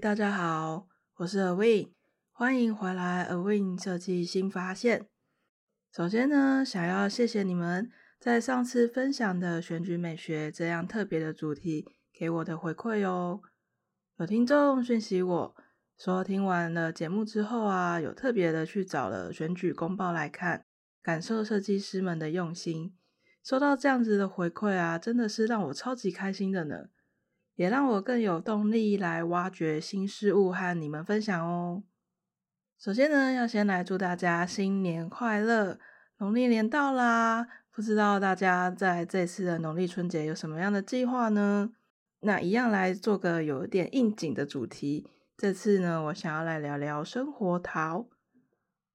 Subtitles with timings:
[0.00, 0.86] 大家好，
[1.16, 1.90] 我是 a win
[2.30, 5.08] 欢迎回来 a win 设计新发现。
[5.92, 7.90] 首先呢，想要谢谢你们
[8.20, 13.40] 在上次分享的选举美学这样特别的主题给我的回馈哦。
[14.18, 15.56] 有听众讯息我
[15.98, 20.64] 说，听完了节目之后啊，有特别的去找了选举公报来看，
[21.02, 22.94] 感受设计师们的用心。
[23.42, 26.86] 收到这样子的回馈啊，真的是让我超级开心的呢。
[27.58, 31.82] 也让我更有动力来挖掘新事物和你们分享哦。
[32.78, 35.80] 首先呢，要先来祝大家新年快乐！
[36.18, 41.72] 农历年到啦，不知道大家在这次的农历春节有什么样的计划呢？
[42.20, 45.10] 那一样来做个有点应景的主题。
[45.36, 48.06] 这次呢，我想要来聊聊生活陶。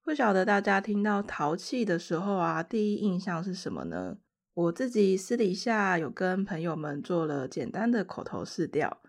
[0.02, 4.16] 不晓得大家听到陶器的时候啊，第一印象是什么呢？
[4.56, 9.02] 我自己私底下有跟朋友们做了简单的口头试调，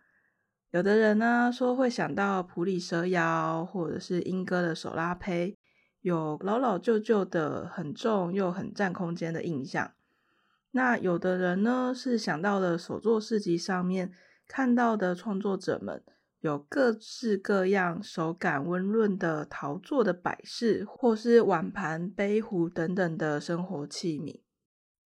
[0.71, 5.59] 有的人呢说会想到普里蛇窑或者是莺歌的手拉胚，
[6.01, 9.93] 有老老旧旧的很重又很占空间的印象。
[10.71, 14.13] 那有的人呢是想到了手作市集上面
[14.49, 16.03] 看到的创作者们
[16.41, 24.41] 有各式各样手感温润的陶做的摆饰，或是碗盘、杯壶等等的生活器皿。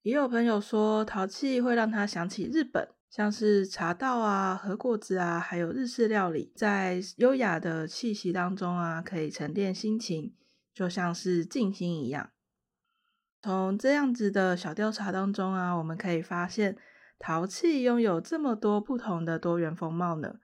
[0.07, 10.33] 也有朋友说，陶器会让他想起日本，像是茶道啊、和果子啊，还有日式料理，在优雅的气息当中啊，可以沉淀心情，
[10.73, 12.29] 就像是静心一样。
[13.41, 16.77] 从这样子的小调查当中啊，我们可以发现，
[17.19, 20.35] 陶器拥有这么多不同的多元风貌呢，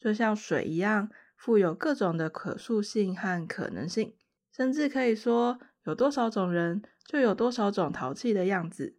[0.00, 4.14] 就像水一样，富有各种的可塑性和可能性，
[4.50, 8.96] 甚至可以说，有多少种人，就有多少种陶器的样子。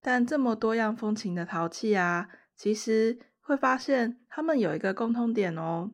[0.00, 5.90] 但这么多样风情的陶器啊，其实会发现它们有一个共通点哦，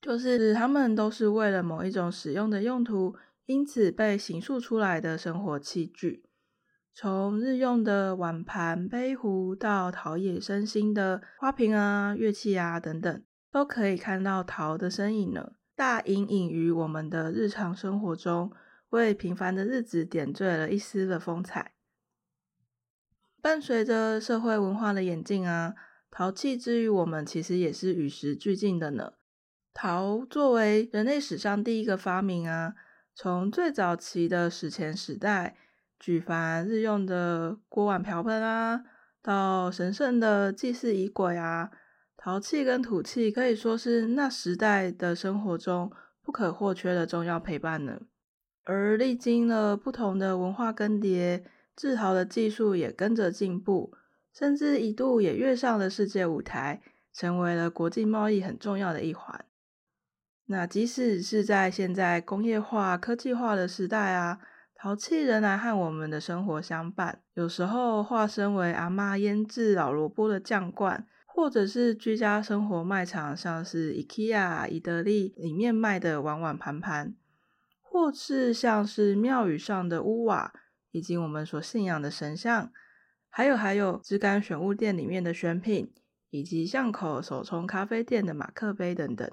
[0.00, 6.24] 就是它们都是为了某一种使用的用途，因此被形塑出来的生活器具。
[6.94, 15.54] 从日用的碗盘、杯壶，到陶冶身心的花瓶啊、乐器啊等等，都可以看到陶的身影了。
[15.76, 18.50] 大隐隐于我们的日常生活中，
[18.90, 21.74] 为平凡的日子点缀了一丝的风采。
[23.40, 25.74] 伴随着社会文化的演进啊，
[26.10, 29.12] 陶器之于我们其实也是与时俱进的呢。
[29.72, 32.74] 陶作为人类史上第一个发明啊，
[33.14, 35.56] 从最早期的史前时代，
[36.00, 38.82] 举凡日用的锅碗瓢盆啊，
[39.22, 41.70] 到神圣的祭祀仪轨啊。
[42.16, 48.00] 陶器跟土器可以说是那时代的生活中不可或缺的重要陪伴呢。
[48.68, 51.42] 而历经了不同的文化更迭，
[51.74, 53.94] 制陶的技术也跟着进步，
[54.34, 56.82] 甚至一度也跃上了世界舞台，
[57.14, 59.42] 成为了国际贸易很重要的一环。
[60.48, 64.38] 那即使是在现在工业化、科技化的时代啊，
[64.74, 67.22] 陶器仍然和我们的生活相伴。
[67.32, 71.06] 有时候化身为阿妈腌制老萝卜的酱罐。
[71.40, 77.14] 或者是居家生活卖场，像是 IKEA、宜得利里面卖的碗碗盘盘，
[77.90, 80.52] 或是像是庙宇上的屋瓦，
[80.90, 82.70] 以及我们所信仰的神像，
[83.28, 85.92] 还有还有质感选物店里面的选品，
[86.30, 89.30] 以及巷口手冲咖啡店的马克杯等等。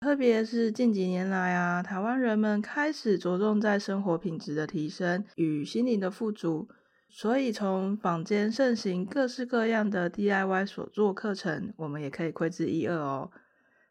[0.00, 6.68] 特别是近几年来啊，台湾人们开始着重在生活品质的提升与心灵的富足。
[7.10, 13.32] 所以，从坊间盛行各式各样的 DIY 所做课程，我们也可以窥知一二哦。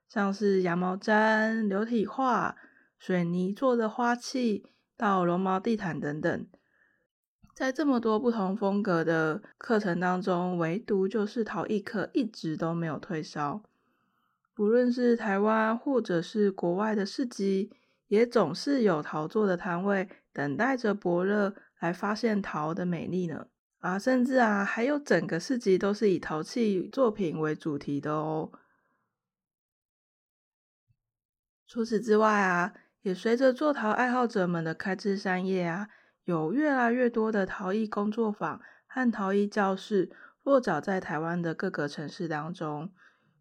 [0.08, 2.56] 像是羊毛毡、流体画、
[2.98, 4.66] 水泥做的花器，
[4.96, 6.48] 到绒毛地毯等等，
[7.54, 13.64] 在这么多不同风格的课程当中，唯独就是陶艺课一直都没有退烧。
[14.54, 17.72] 不论是台湾或者是国外的市集，
[18.08, 21.56] 也总是有陶作的摊位等待着博热。
[21.80, 28.52] 来发现陶的美丽呢啊，甚至啊，还有整个市集都是以陶器作品为主题的哦。
[31.68, 32.74] 除此之外啊，
[33.08, 35.88] 也随着做陶爱好者们的开枝散叶啊，
[36.26, 40.12] 有越来越多的陶艺工作坊和陶艺教室
[40.44, 42.92] 落脚在台湾的各个城市当中，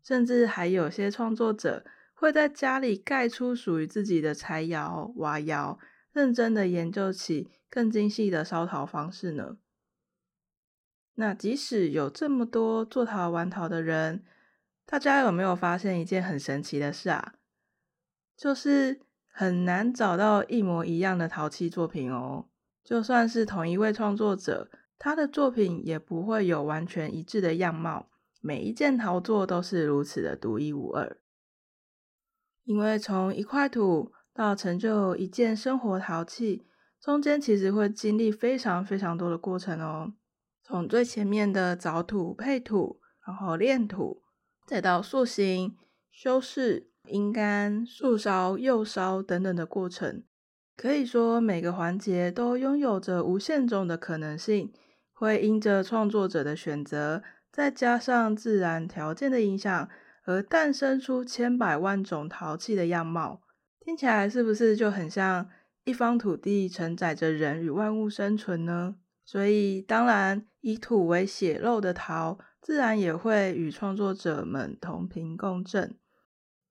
[0.04, 1.84] 甚至还有些创作者
[2.14, 5.80] 会在家里盖出属于自己的柴窑、瓦窑，
[6.12, 7.50] 认真的研究起。
[7.68, 9.56] 更精细的烧陶方式呢？
[11.16, 14.24] 那即使有这么多做陶玩陶的人，
[14.86, 17.34] 大家有没有发现一件很神奇的事啊？
[18.36, 19.00] 就是
[19.38, 22.46] 很难找到一模一样的陶器作品哦。
[22.82, 28.08] 就算是同一位创作者，他的作品也不会有完全一致的样貌。
[28.40, 31.18] 每一件陶作都是如此的独一无二。
[32.64, 36.64] 因为从一块土到成就一件生活陶器，
[36.98, 40.14] 中间其实会经历非常非常多的过程哦。
[40.62, 44.22] 从最前面的凿土、配土，然后炼土，
[44.66, 45.76] 再到塑形、
[46.10, 50.22] 修饰、阴干、树梢、幼梢等等的过程。
[50.76, 54.72] 可以说，每个环节都拥有着无限种的可能性，
[55.12, 59.88] 会因着创作者的选择，再加上自然条件的影响，
[60.24, 63.40] 而诞生出千百万种陶器的样貌。
[63.80, 65.48] 听起来是不是就很像
[65.84, 68.96] 一方土地承载着人与万物生存呢？
[69.24, 75.96] 所以，当然以土为血肉的陶，自然也会与创作者们同频共振。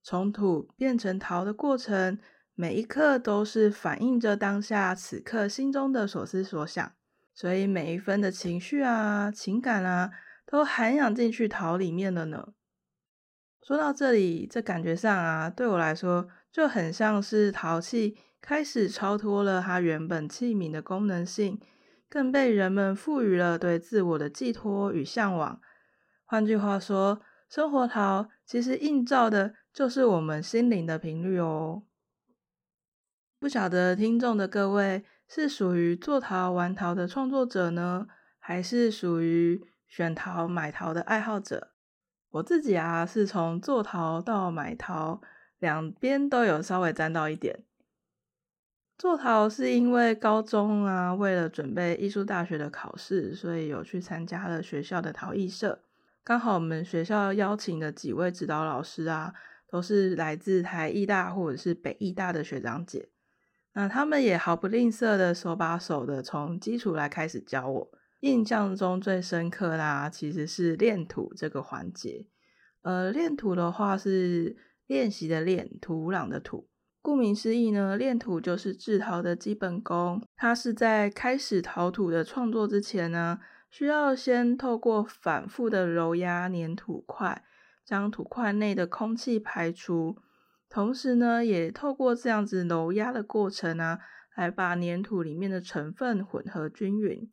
[0.05, 2.19] 从土变成陶的过程。
[2.53, 6.93] 每一刻都是反映着当下此刻心中的所思所想，
[7.33, 10.11] 所以每一分的情绪啊、情感啊，
[10.45, 12.53] 都涵养进去陶里面了呢。
[13.61, 21.59] 说到这里，这感觉上啊，对我来说就很像是陶器开始超脱了它原本器皿的功能性，
[22.07, 25.59] 更被人们赋予了对自我的寄托与向往。
[26.23, 27.19] 换句话说，
[27.49, 31.83] 生活陶其实映照的就是我们心灵的频率哦。
[33.37, 38.07] 不晓得听众的各位是属于做陶玩陶的创作者呢，
[38.39, 41.73] 还是属于选陶买陶的爱好者？
[42.29, 45.21] 我自己啊，是从做陶到买陶
[45.59, 47.65] 两边都有稍微沾到一点。
[48.97, 55.81] 做陶是因为高中啊，为了准备艺术大学的考试，所以有去参加了学校的陶艺社。
[56.23, 59.35] 刚好我们学校邀请的几位指导老师啊，
[59.69, 63.09] 都是来自台艺大或者是北艺大的学长姐。
[63.73, 67.91] 那他们也毫不吝啬的手把手的从基础来开始教我，
[68.21, 72.25] 印象中最深刻啦，其实是炼土这个环节。
[72.83, 74.55] 呃，炼土的话是
[74.87, 76.69] 练习的练，土壤的土。
[77.01, 80.21] 顾名思义呢，炼土就是制陶的基本功。
[80.35, 83.39] 它是在开始陶土的创作之前呢，
[83.69, 87.43] 需要先透过反复的揉压粘土块，
[87.85, 90.17] 将土块内的空气排除。
[90.67, 93.99] 同时呢，也透过这样子揉压的过程啊，
[94.35, 97.31] 来把粘土里面的成分混合均匀。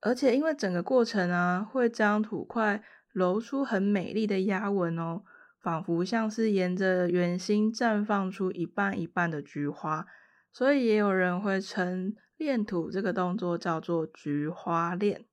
[0.00, 5.22] 而且因为整个过程啊，会将土块揉出很美丽的压纹哦，
[5.62, 10.06] 仿佛像是沿着圆心绽放出一半一半的菊花。
[10.52, 15.24] 所以也有人会称炼土这个动作叫做菊花炼。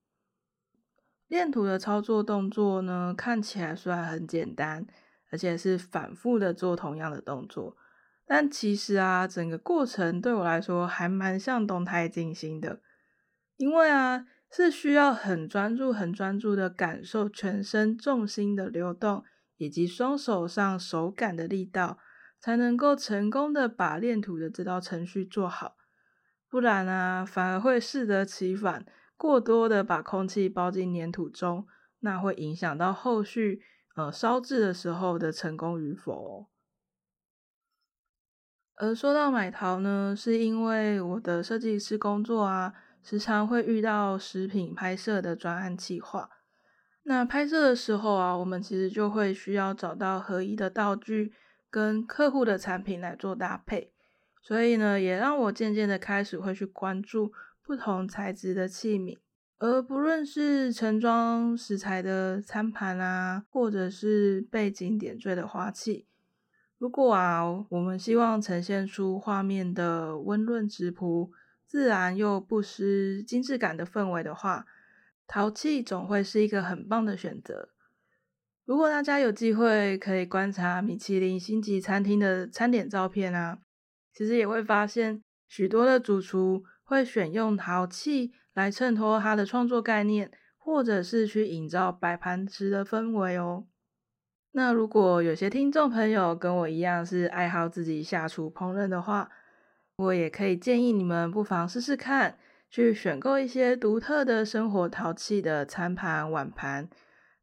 [1.32, 4.86] 练图的操作动作呢，看起来虽然很简单。
[5.34, 7.78] 而且是反复的做同样的动作，
[8.26, 12.82] 但其实啊，整个过程对我来说还蛮像动态静心的，
[13.56, 19.24] 因为啊，是需要很专注、很专注的感受全身重心的流动，
[19.56, 21.98] 以及双手上手感的力道，
[22.42, 25.78] 才能够成功的把练图的这道程序做好。
[26.50, 28.86] 不然啊，反而会适得其反，
[29.22, 31.68] 过多的把空气包进粘土中，
[32.00, 33.62] 那会影响到后续。
[33.96, 36.50] 呃，烧制的时候的成功与否。
[38.78, 42.74] 而说到买陶呢，是因为我的设计师工作啊，
[43.04, 46.28] 时常会遇到食品拍摄的专案企划。
[47.04, 51.34] 那拍摄的时候啊，我们其实就会需要找到合宜的道具
[51.70, 53.94] 跟客户的产品来做搭配。
[54.42, 57.32] 所以呢，也让我渐渐的开始会去关注
[57.72, 59.18] 不同材质的器皿。
[59.58, 66.06] 而不论是盛装食材的餐盘啊，或者是背景点缀的花器，
[66.78, 71.32] 如果啊，我们希望呈现出画面的温润质朴、
[71.66, 74.66] 自然又不失精致感的氛围的话，
[75.26, 77.70] 陶器总会是一个很棒的选择。
[78.66, 83.60] 如果大家有机会可以观察米其林星级餐厅的餐点照片啊，
[84.14, 88.34] 其实也会发现许多的主厨会选用陶器。
[88.54, 93.66] 来衬托他的创作概念，或者是去营造摆盘时的氛围哦。
[94.52, 99.32] 那如果有些听众朋友跟我一样是爱好自己下厨烹饪的话，
[99.96, 102.38] 我也可以建议你们不妨试试看，
[102.70, 106.90] 去选购一些独特的生活陶器的餐盘碗盘。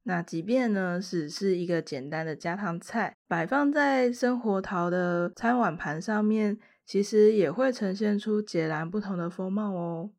[0.09, 10.11] 那即便呢只是一个简单的家常菜，摆放在生活陶的餐碗盘上面，其实也会呈现出截然不同的风貌哦。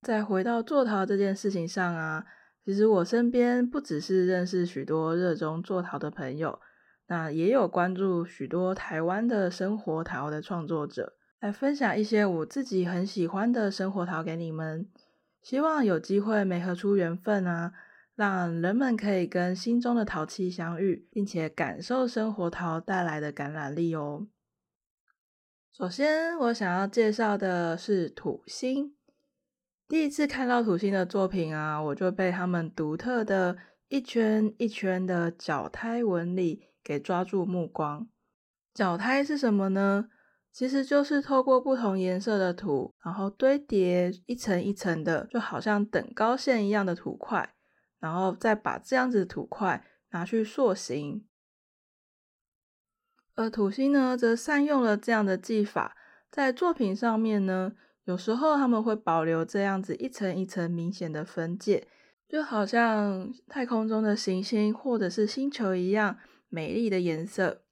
[0.00, 2.24] 再回到做陶这件事情上啊，
[2.64, 6.58] 其实我身边不只是认识许多热衷做陶的朋友，
[7.08, 14.88] 那也有关注许多台湾的生活陶的创作者，来分享一些我自己很喜欢的生活陶给你们。
[15.42, 17.74] 希望有机会媒合出缘分啊，
[18.14, 24.26] 让人们可以跟心中的陶器相遇，并且感受生活陶带来的感染力哦。
[25.72, 28.94] 首先，我想要介绍的是土星。
[29.88, 33.56] 第一次看到土星的作品啊，我就被他们独特的
[33.88, 38.08] 一圈一圈的脚胎纹理给抓住目光。
[38.74, 40.08] 脚胎是什么呢？
[40.50, 47.54] 其实就是透过不同颜色的土，然后堆叠一层一层的，就好像等高线一样的土块，
[48.02, 51.24] 然后再把这样子的土块拿去塑形。
[53.36, 55.96] 而土星呢，则善用了这样的技法，
[56.30, 57.72] 在作品上面呢，
[58.04, 61.86] 有时候他们会保留这样子一层一层明显的分界，
[62.28, 66.18] 就好像太空中的行星或者是星球一样
[66.48, 67.62] 美丽的颜色。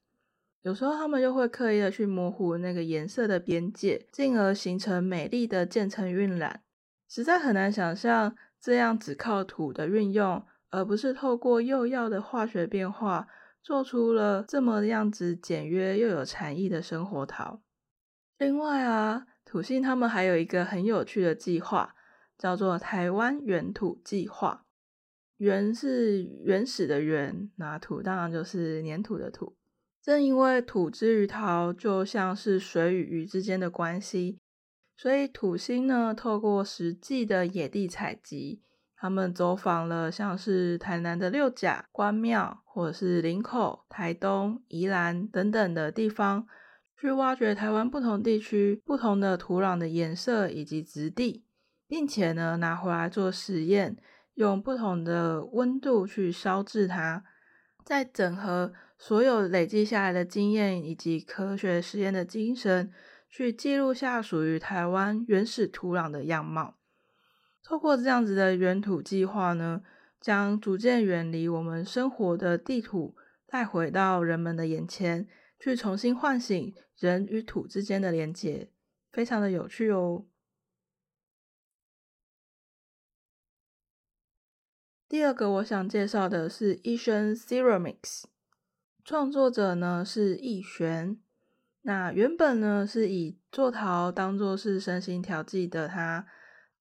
[0.62, 6.62] 有时候他们又会刻意的去模糊那个颜色的边界，进而形成美丽的渐层晕染。
[7.08, 13.28] 实在很难想象这样只靠土的运用，而不是透过釉药的化学变化，
[13.62, 17.62] 做出了这么样子简约又有禅意的生活陶。
[18.38, 21.94] 另外啊，土星他们还有一个很有趣的计划，
[22.38, 24.64] 叫做台湾原土计划。
[25.38, 29.56] 原是原始的原，那土当然就是黏土的土。
[30.02, 34.38] 正因为土之于陶就像是水与鱼之间的关系，
[35.00, 38.60] 所以土星呢，透过实际的野地采集，
[38.94, 46.46] 他们走访了像是台南的六甲、关庙，或者是林口、台东、宜兰等等的地方，
[47.00, 51.46] 去挖掘台湾不同地区不同的土壤的颜色以及质地，
[51.88, 53.96] 并且呢，拿回来做实验，
[54.34, 57.24] 用不同的温度去烧制它，
[57.82, 58.74] 再整合。
[58.98, 62.92] 所有累积下来的经验以及科学实验的精神，
[63.30, 66.78] 去记录下属于台湾原始土壤的样貌。
[67.62, 69.82] 透过这样子的原土计划呢，
[70.20, 73.14] 将逐渐远离我们生活的地图
[73.46, 78.72] 带回到人们的眼前，去重新唤醒人与土之间的连结，
[79.12, 80.26] 非常的有趣哦。
[85.08, 88.24] 第二个我想介绍的是一轩 Ceramics。
[89.04, 91.20] 创作者呢是易璇，
[91.82, 96.26] 那原本呢是以做陶当做是身心调剂的他，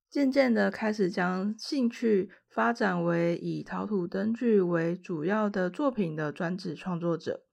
[0.09, 7.45] 渐渐的开始将兴趣发展为以陶土灯具为主要的作品的专职创作者。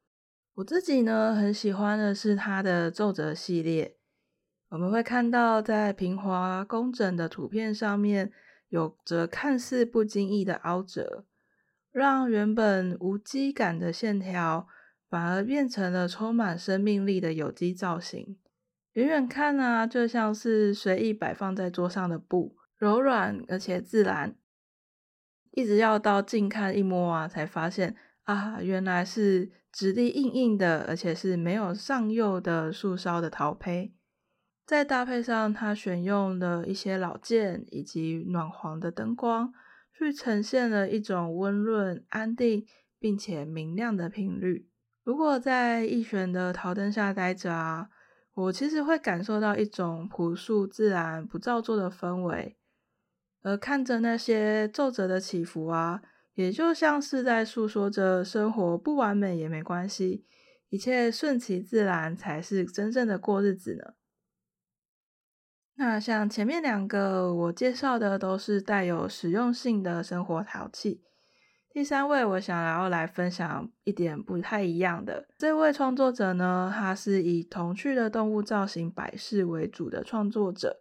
[0.54, 3.96] 我自己呢很喜欢的是他的皱折系列，
[4.70, 8.32] 我们会看到在平滑工整的图片上面
[8.68, 11.26] 有着看似不经意的凹折。
[11.92, 14.66] 让原本无机感的线条，
[15.08, 18.38] 反而变成了充满生命力的有机造型。
[18.92, 24.36] 远远看啊，就像是随意摆放在桌上的布，柔软而且自然。
[25.52, 33.94] 一直要到近看一摸啊，才发现啊，原来是质地硬硬的，而且是没有上釉的素烧的陶胚。
[34.66, 39.52] 再搭配上它选用的一些老件以及暖黄的灯光。
[39.98, 42.66] 去呈现了一种温润、安定
[42.98, 44.68] 并且明亮的频率。
[45.06, 47.88] 如果在易璇的陶灯下待着啊，
[48.34, 52.58] 我其实会感受到一种朴素、自然、不造作的氛围。
[53.42, 56.02] 而看着那些皱褶的起伏啊，
[56.34, 60.26] 也就像是在诉说着生活不完美也没关系，
[60.70, 63.94] 一切顺其自然才是真正的过日子呢。
[65.76, 71.04] 那像前面两个我介绍的都是带有实用性的生活陶器，
[71.76, 75.28] 第三位我想要来分享一点不太一样的。
[75.36, 80.78] 这位创作者呢，他是以童趣的动物造型摆饰为主的创作者，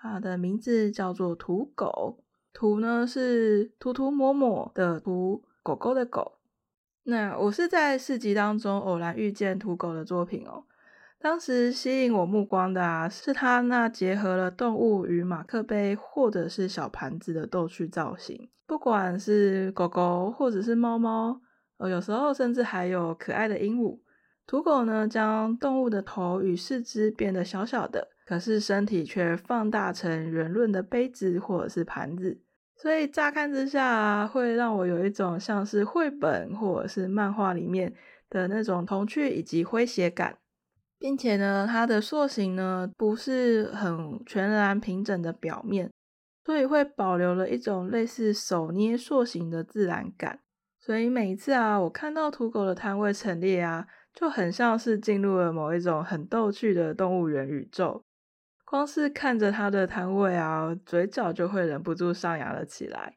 [0.00, 2.22] 他的名字叫做土狗。
[2.52, 6.38] 土呢是涂涂抹抹的涂，狗狗的狗。
[7.02, 10.62] 那我是在市集当中偶然遇见土狗的作品哦。
[11.18, 18.48] 当时吸引我目光的啊，是它那结合了动物与马克杯或者是小盘子的逗趣造型。
[18.66, 21.40] 不管是狗狗或者是猫猫，
[21.78, 23.98] 呃，有时候甚至还有可爱的鹦鹉。
[24.46, 32.40] 土狗呢，将动物的头与四肢变得小小的，可是身体却放大成圆润的杯子或者是盘子。
[32.76, 37.92] 所以乍看之下啊，会让我有一种像是绘本或者是漫画里面
[38.28, 40.36] 的那种童趣以及诙谐感。
[40.98, 45.92] 并且呢，它的塑形呢不是很全然平整的表面，
[46.44, 50.40] 所以会保留了一种类似手捏塑形的自然感。
[50.80, 58.04] 所以每一次啊，我看到土狗的摊位陈列啊，就很像是进入了某一种很逗趣的动物园宇宙。
[58.64, 63.16] 光是看着它的摊位啊，嘴角就会忍不住上扬了起来。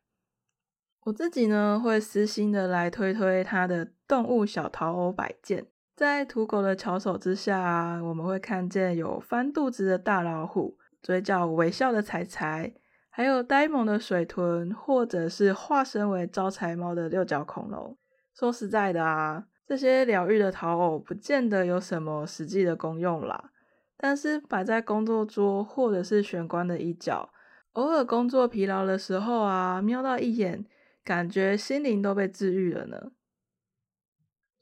[1.06, 5.68] 我自己呢，会私心的来推推它的动物小陶偶摆件。
[6.00, 12.74] 在土狗的巧手之下，我们会看见有翻肚子的大老虎，嘴角微笑的柴柴，
[13.10, 17.98] 还有呆萌的水豚，或者是化身为招财猫的六角恐龙。
[18.34, 23.52] 说实在的啊，这些疗愈的陶偶不见得有什么实际的功用啦，
[23.98, 27.30] 但是摆在工作桌或者是玄关的一角，
[27.74, 30.66] 偶尔工作疲劳的时候啊，瞄到一眼。
[31.04, 33.12] 感觉心灵都被治愈了呢。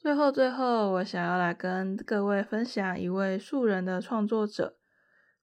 [0.08, 4.78] 最后，最后，我想要来跟各位分享一位素人的创作者。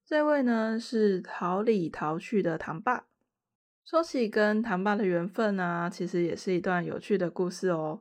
[0.06, 3.04] 这位呢是桃里陶去的唐爸。
[3.85, 8.00] 说起跟唐爸的缘分啊，其实也是一段有趣的故事哦。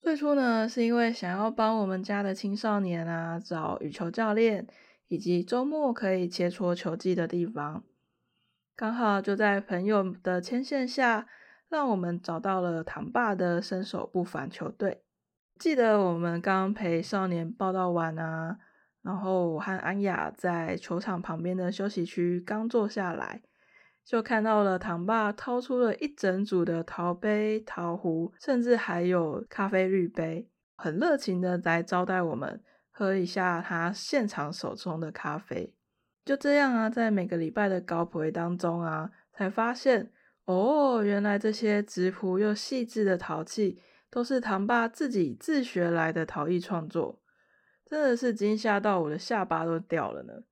[0.00, 4.64] 最初呢，是因为想要帮我们家的青少年啊找羽球教练，
[5.08, 7.82] 以及周末可以切磋球技的地方。
[8.76, 11.26] 刚好就在朋友的牵线下。
[11.68, 15.02] 让我们找到了唐爸的身手不凡球队。
[15.58, 18.58] 记得我们刚陪少年报到完啊，
[19.02, 23.42] 然后我和安雅在球场旁边的休息区刚坐下来，
[24.04, 35.72] 就看到了唐爸掏出了一整组的陶杯、陶壶，甚至还有咖啡滤杯，很热情的来招待我们喝一下他现场手冲的咖啡。
[36.24, 40.10] 就这样啊，在每个礼拜的高普会当中啊，才发现。
[40.44, 43.80] 哦，原来这些质朴又细致的陶器
[44.12, 47.22] 都是唐爸自己自学来的陶艺创作，
[47.86, 50.42] 真的是惊吓到我的下巴都掉了呢。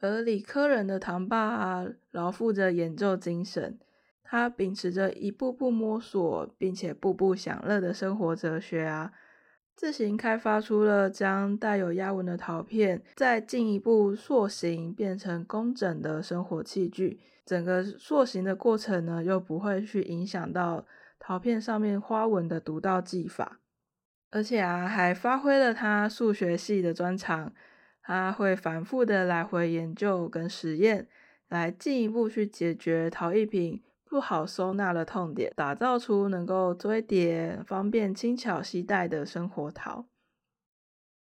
[0.00, 3.78] 而理科人的唐爸啊，劳付着演奏精神，
[4.22, 9.12] 他秉持着一步步摸索，并且步步享乐的生活哲学啊。
[9.76, 17.20] 自行开发出了将带有压纹的陶片，再进一步塑形变成工整的生活器具。
[17.44, 20.86] 整个塑形的过程呢，又不会去影响到
[21.18, 23.60] 陶片上面花纹的独到技法。
[24.30, 27.52] 而且啊，还发挥了他数学系的专长，
[28.02, 31.08] 他会反复的来回研究跟实验，
[31.48, 40.06] 来进一步去解决陶艺品不好收纳的痛点，打造出能够堆叠、方便轻巧携带的生活陶。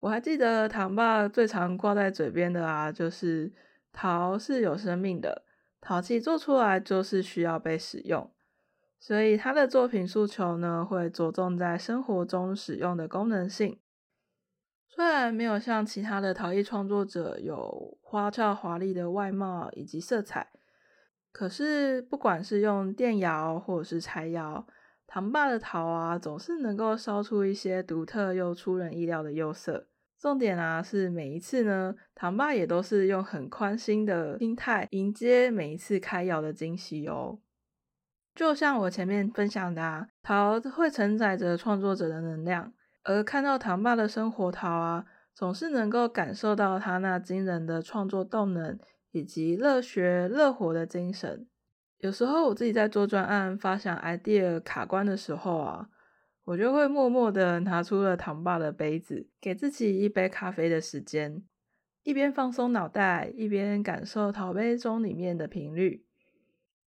[0.01, 3.53] 我还记得唐爸最常挂在嘴边的啊，就是
[3.93, 5.45] 陶是有生命的，
[5.81, 8.31] 陶器做出来就是需要被使用，
[8.99, 13.79] 所以他的作品诉求呢，会着重在生活中使用的功能性。
[14.89, 20.49] 虽然没有像其他的陶艺创作者有花俏华丽的外貌以及色彩。
[21.31, 24.67] 可是，不管是用电窑或者是柴窑，
[25.07, 29.87] 唐爸的陶啊，总是能够烧出一些独特又出人意料的釉色。
[30.19, 37.39] 重点啊，是每一次呢，唐爸也都是用很宽心的心态迎接每一次开窑的惊喜哦。
[38.37, 42.73] 就像我前面分享的啊，陶会承载着创作者的能量，
[43.03, 48.79] 而看到唐爸的生活陶啊，总是能够感受到他那惊人的创作动能。
[49.13, 51.47] 以及热血热火的精神。
[52.01, 55.89] 有时候我自己在做专案、发想 idea 卡关的时候啊，
[56.45, 61.43] 我就会默默的拿出了唐爸的杯子，给自己一杯咖啡的时间，
[62.03, 66.06] 一边放松脑袋，一边感受陶杯中里面的频率。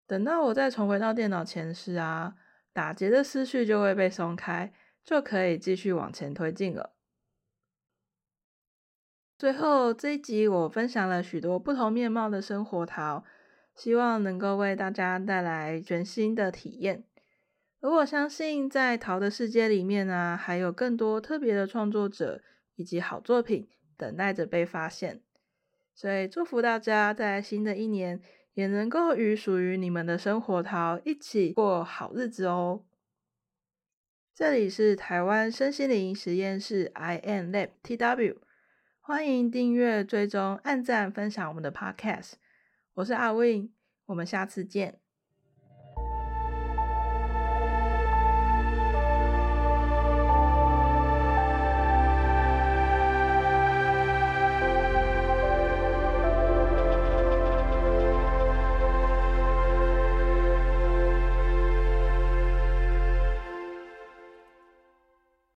[0.08, 2.36] 等到我再重回到电脑前时啊，
[2.72, 6.94] 打结的思绪就会被松开，就可以继续往前推进了。
[9.38, 13.26] 最后这一集，我分享了许多不同面貌的生活桃，
[13.76, 17.04] 希望能够为大家带来全新的体验。
[17.82, 22.42] 而我相信，在桃的世界里面呢、还有更多特别的创作者
[22.76, 25.22] 以及好作品等待着被发现。
[25.94, 28.20] 所以，祝福大家在新的一年
[28.58, 32.84] 也能够与属于你们的生活桃一起过好日子哦。
[34.34, 38.38] 这里是台湾身心灵实验室，I N Lab T W，。
[39.00, 42.34] 欢迎订阅、追踪、按赞、分享我们的 Podcast。
[42.96, 43.70] 我是阿 Win，
[44.08, 45.02] 我们下次见。